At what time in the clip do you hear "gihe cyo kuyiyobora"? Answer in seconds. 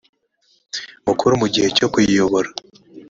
1.53-2.49